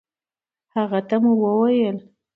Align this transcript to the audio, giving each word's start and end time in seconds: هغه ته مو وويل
هغه 0.75 0.99
ته 1.07 1.15
مو 1.21 1.31
وويل 1.43 1.97